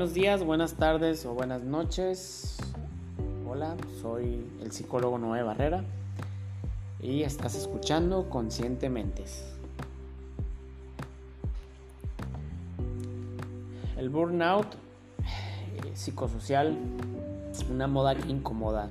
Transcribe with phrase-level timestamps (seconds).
[0.00, 2.56] Buenos días, buenas tardes o buenas noches.
[3.46, 5.84] Hola, soy el psicólogo Noé Barrera
[7.02, 9.24] y estás escuchando Conscientemente.
[13.98, 14.68] El burnout
[15.18, 16.78] eh, psicosocial,
[17.70, 18.88] una moda que incomoda.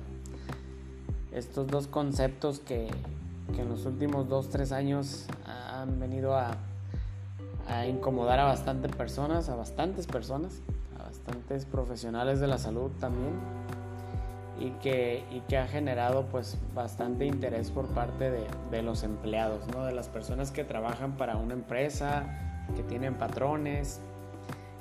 [1.32, 2.88] Estos dos conceptos que,
[3.52, 6.56] que en los últimos 2-3 años han venido a
[7.70, 10.60] a incomodar a bastantes personas, a bastantes personas,
[11.02, 13.34] bastantes profesionales de la salud también
[14.58, 19.66] y que, y que ha generado pues bastante interés por parte de, de, los empleados,
[19.68, 19.84] ¿no?
[19.84, 22.24] de las personas que trabajan para una empresa,
[22.76, 24.00] que tienen patrones,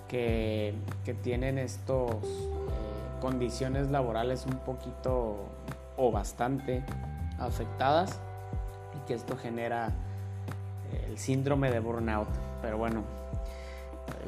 [0.10, 0.74] que,
[1.06, 5.38] que tienen estos eh, condiciones laborales un poquito
[5.96, 6.84] o bastante
[7.40, 8.20] afectadas
[8.98, 9.94] y que esto genera
[11.08, 12.28] el síndrome de burnout.
[12.62, 13.04] Pero bueno,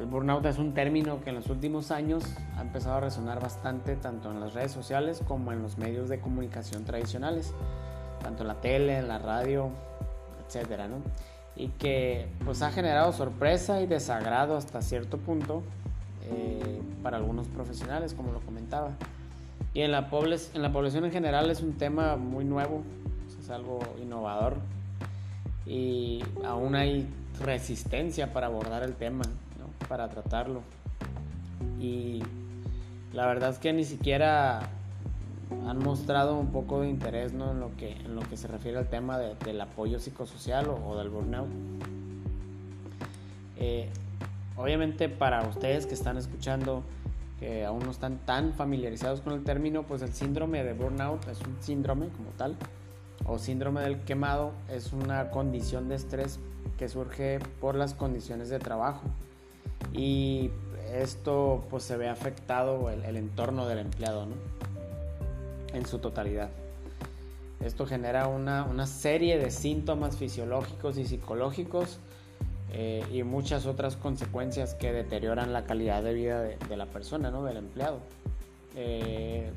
[0.02, 2.24] el burnout es un término que en los últimos años
[2.56, 6.18] ha empezado a resonar bastante tanto en las redes sociales como en los medios de
[6.18, 7.54] comunicación tradicionales,
[8.20, 9.70] tanto en la tele, en la radio,
[10.44, 10.96] etcétera, ¿no?
[11.54, 15.62] Y que pues ha generado sorpresa y desagrado hasta cierto punto
[16.24, 18.90] eh, para algunos profesionales, como lo comentaba.
[19.72, 20.08] Y en la,
[20.54, 22.82] en la población en general es un tema muy nuevo,
[23.40, 24.56] es algo innovador
[25.64, 27.06] y aún hay
[27.40, 29.22] resistencia para abordar el tema,
[29.92, 30.62] para tratarlo.
[31.78, 32.22] Y
[33.12, 34.60] la verdad es que ni siquiera
[35.68, 37.50] han mostrado un poco de interés ¿no?
[37.50, 41.10] en, lo que, en lo que se refiere al tema del apoyo psicosocial o, del
[41.10, 41.50] burnout.
[43.58, 43.90] Eh,
[44.56, 46.84] obviamente para ustedes que están escuchando,
[47.38, 51.38] que aún no están tan familiarizados con el término, pues el síndrome de burnout es
[51.42, 52.56] un síndrome como tal
[53.26, 56.40] o síndrome del quemado es una condición de estrés
[56.78, 59.02] que surge por las condiciones de trabajo
[59.92, 60.50] y
[60.92, 64.34] esto pues se ve afectado el, entorno del empleado ¿no?
[65.72, 66.50] en su totalidad.
[67.60, 71.98] Esto genera una, una serie de síntomas fisiológicos y psicológicos
[72.72, 77.30] eh, y muchas otras consecuencias que deterioran la calidad de vida de, de la persona,
[77.30, 77.44] ¿no?
[77.44, 78.00] del empleado.
[78.74, 79.50] Eh,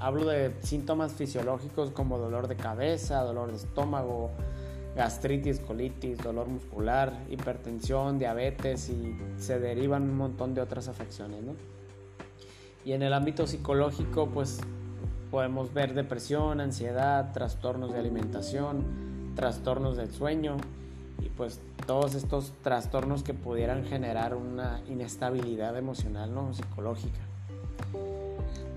[0.00, 4.30] Hablo de síntomas fisiológicos como dolor de cabeza, dolor de estómago,
[4.96, 11.42] gastritis, colitis, dolor muscular, hipertensión, diabetes y se derivan un montón de otras afecciones.
[11.42, 11.54] ¿no?
[12.84, 14.60] Y en el ámbito psicológico, pues
[15.30, 20.56] podemos ver depresión, ansiedad, trastornos de alimentación, trastornos del sueño
[21.22, 26.52] y pues todos estos trastornos que pudieran generar una inestabilidad emocional, ¿no?
[26.52, 27.20] psicológica.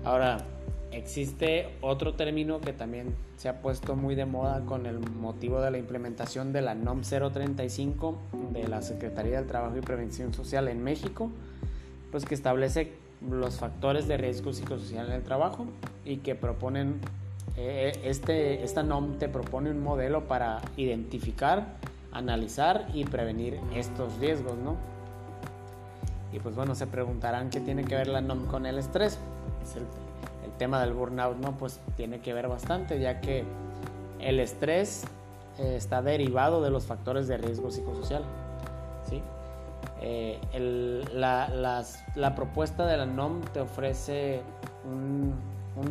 [0.04, 0.38] Ahora,
[0.94, 5.72] Existe otro término que también se ha puesto muy de moda con el motivo de
[5.72, 8.16] la implementación de la NOM 035
[8.52, 11.32] de la Secretaría del Trabajo y Prevención Social en México,
[12.12, 12.92] pues que establece
[13.28, 15.66] los factores de riesgo psicosocial en el trabajo
[16.04, 17.00] y que proponen,
[17.56, 21.74] eh, este, esta NOM te propone un modelo para identificar,
[22.12, 24.76] analizar y prevenir estos riesgos, ¿no?
[26.32, 29.18] Y pues bueno, se preguntarán qué tiene que ver la NOM con el estrés.
[29.64, 29.82] Es el
[30.58, 31.52] tema del burnout, ¿no?
[31.52, 33.44] Pues tiene que ver bastante, ya que
[34.20, 35.04] el estrés
[35.58, 38.24] eh, está derivado de los factores de riesgo psicosocial,
[39.08, 39.22] ¿sí?
[40.00, 40.38] Eh,
[41.14, 44.42] la, propuesta de la NOM te ofrece
[44.84, 45.34] un,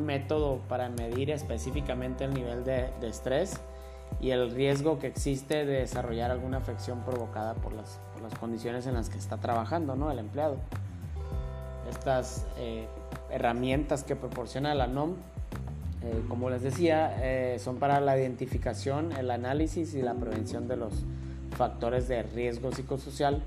[0.05, 3.59] método para medir específicamente el nivel de, estrés
[4.21, 7.99] y el riesgo que existe de desarrollar alguna afección provocada por las,
[8.39, 10.09] condiciones en las que está trabajando ¿no?
[10.11, 10.57] el empleado.
[11.89, 12.87] Estas eh,
[13.33, 15.15] herramientas que proporciona la NOM,
[16.03, 20.77] eh, como les decía, eh, son para la identificación, el análisis y la prevención de
[20.77, 20.93] los
[21.57, 23.41] factores de riesgo psicosocial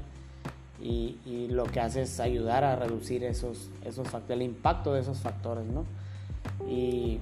[0.82, 5.64] y, lo que hace es ayudar a reducir esos, esos el impacto de esos factores
[5.64, 5.84] ¿no?
[6.68, 7.20] y,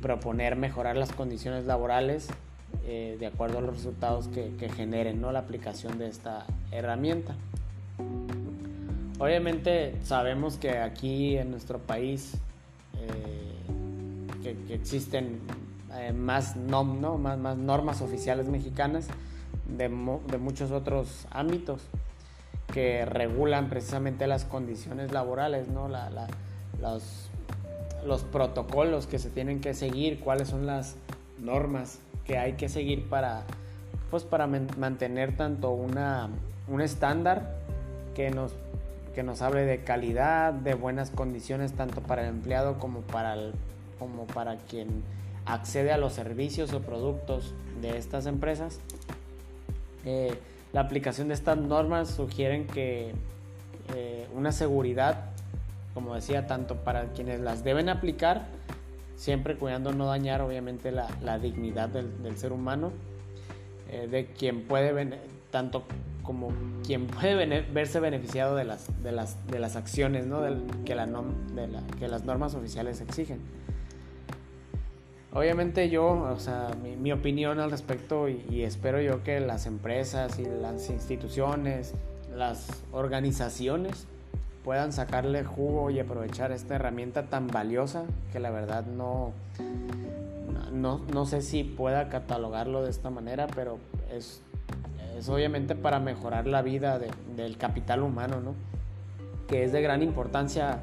[0.00, 2.28] proponer mejorar las condiciones laborales
[2.86, 5.32] eh, de acuerdo a los resultados que, que generen ¿no?
[5.32, 7.34] la aplicación de esta herramienta.
[9.20, 12.32] Obviamente sabemos que aquí en nuestro país
[12.98, 15.40] eh, que, existen
[15.94, 17.18] eh, más, nom, ¿no?
[17.18, 19.08] más, normas oficiales mexicanas
[19.68, 19.90] de,
[20.26, 21.82] de, muchos otros ámbitos
[22.72, 25.66] que regulan precisamente las condiciones laborales,
[26.80, 27.28] los,
[28.06, 30.96] los protocolos que se tienen que seguir, cuáles son las
[31.38, 33.42] normas que hay que seguir para,
[34.10, 36.30] pues para mantener tanto una,
[36.68, 37.58] un estándar
[38.14, 38.54] que nos
[39.14, 43.52] que nos hable de calidad, de buenas condiciones tanto para el empleado como para, el,
[43.98, 45.02] como para quien
[45.46, 48.80] accede a los servicios o productos de estas empresas.
[50.04, 50.38] Eh,
[50.72, 53.12] la aplicación de estas normas sugieren que
[53.94, 55.30] eh, una seguridad
[55.94, 58.46] como decía, tanto para quienes las deben aplicar,
[59.16, 62.92] siempre cuidando no dañar obviamente la, dignidad del, ser humano,
[63.90, 64.92] eh, de quien puede,
[65.50, 65.84] tanto
[66.22, 66.52] como
[66.86, 70.42] quien puede verse beneficiado de las, de las, de las acciones ¿no?
[70.84, 71.08] que, la
[71.98, 73.40] que las normas oficiales exigen.
[75.32, 80.44] Obviamente yo, o sea, mi, opinión al respecto y, espero yo que las empresas y
[80.44, 81.94] las instituciones,
[82.34, 84.08] las organizaciones
[84.64, 89.32] puedan sacarle jugo y aprovechar esta herramienta tan valiosa que la verdad no,
[90.72, 93.78] no, sé si pueda catalogarlo de esta manera, pero
[94.12, 94.42] es,
[95.16, 98.54] es obviamente para mejorar la vida del capital humano, ¿no?
[99.50, 100.78] que es de gran importancia.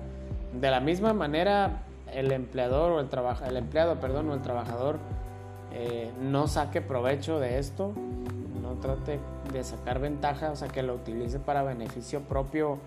[0.60, 1.84] De la misma manera,
[2.14, 3.08] el empleador o el,
[3.48, 5.00] el empleado, perdón, el trabajador
[5.74, 7.94] eh, no saque provecho de esto,
[8.62, 9.20] no trate
[9.54, 12.80] de sacar ventaja, o sea, que lo utilice para beneficio propio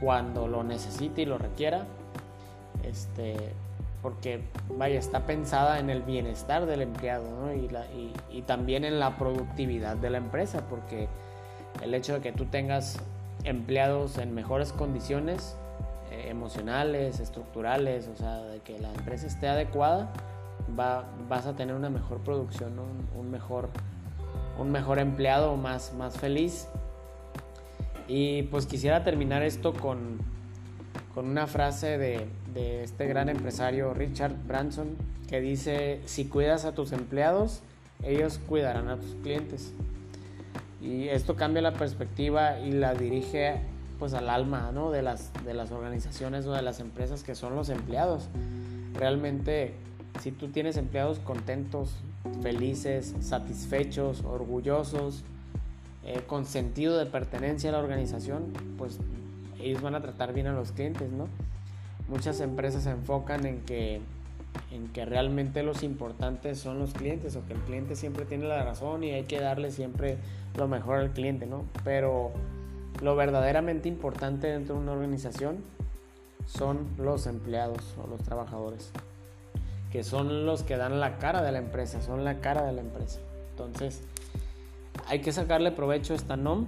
[0.00, 1.86] cuando lo necesite y lo requiera.
[2.82, 3.52] Este,
[4.02, 4.40] porque
[4.76, 7.68] vaya, está pensada en el bienestar del empleado y,
[8.30, 11.08] y, también en la productividad de la empresa, porque
[11.82, 12.98] el hecho de que tú tengas
[13.44, 15.56] empleados en mejores condiciones
[16.10, 20.12] eh, emocionales, estructurales, o sea, de que la empresa esté adecuada,
[20.78, 22.78] va, vas a tener una mejor producción,
[23.16, 23.70] un, mejor,
[24.58, 26.68] un mejor empleado más, más feliz.
[28.06, 30.20] Y pues quisiera terminar esto con,
[31.16, 32.26] con una frase de,
[32.82, 34.88] este gran empresario Richard Branson
[35.30, 37.62] que dice, si cuidas a tus empleados,
[38.02, 39.72] ellos cuidarán a tus clientes.
[40.82, 43.62] Y esto cambia la perspectiva y la dirige
[43.98, 44.90] pues al alma ¿no?
[44.90, 48.28] de, las, de las organizaciones o de las empresas que son los empleados.
[48.92, 49.72] Realmente,
[50.20, 51.94] si tú tienes empleados contentos,
[52.42, 55.24] felices, satisfechos, orgullosos,
[56.04, 58.98] eh, con sentido de pertenencia a la organización, pues
[59.60, 61.28] ellos van a tratar bien a los clientes, ¿no?
[62.08, 64.00] Muchas empresas se enfocan en que,
[64.70, 68.64] en que realmente los importantes son los clientes o que el cliente siempre tiene la
[68.64, 70.18] razón y hay que darle siempre
[70.56, 71.64] lo mejor al cliente, ¿no?
[71.84, 72.32] Pero
[73.02, 75.58] lo verdaderamente importante dentro de una organización
[76.46, 78.92] son los empleados o los trabajadores,
[79.90, 82.80] que son los que dan la cara de la empresa, son la cara de la
[82.80, 83.18] empresa.
[83.50, 84.02] Entonces,
[85.08, 86.66] hay que sacarle provecho a esta NOM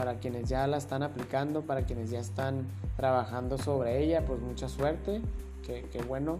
[0.00, 2.64] para quienes ya la están aplicando, para quienes ya están
[2.96, 5.20] trabajando sobre ella, pues mucha suerte,
[5.62, 6.38] que, bueno,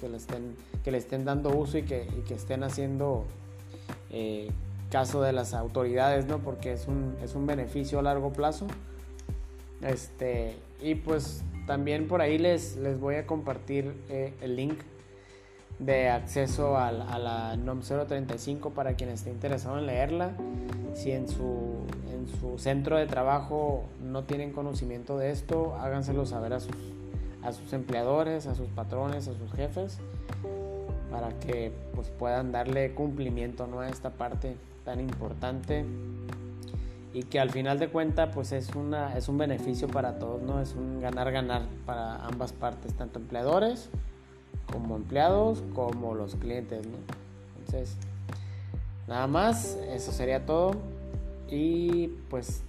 [0.00, 0.54] que, le estén,
[0.84, 3.24] que le estén dando uso y que, estén haciendo
[4.12, 4.52] eh,
[4.92, 6.38] caso de las autoridades, ¿no?
[6.38, 8.68] Porque es un, es un beneficio a largo plazo.
[9.82, 14.78] Este, y pues también por ahí les, les voy a compartir eh, el link
[15.80, 20.32] de acceso a, la NOM 035 para quien esté interesado en leerla.
[20.94, 26.52] Si en su, en su centro de trabajo no tienen conocimiento de esto, háganselo saber
[26.52, 26.76] a sus,
[27.42, 29.98] a sus empleadores, a sus patrones, a sus jefes,
[31.10, 33.80] para que pues, puedan darle cumplimiento ¿no?
[33.80, 35.84] a esta parte tan importante
[37.12, 40.60] y que al final de cuentas pues es, una, es un beneficio para todos, ¿no?
[40.60, 43.90] Es un ganar-ganar para ambas partes, tanto empleadores
[44.72, 46.86] como empleados como los clientes.
[47.58, 47.96] Entonces,
[49.08, 50.72] nada más, eso sería todo
[51.50, 52.62] y pues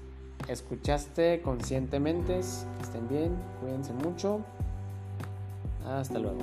[0.48, 4.42] escuchaste conscientemente, estén bien, cuídense mucho,
[5.86, 6.40] hasta luego.